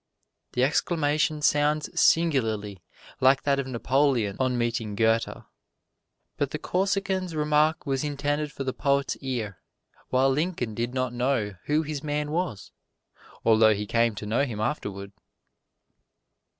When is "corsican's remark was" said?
6.57-8.03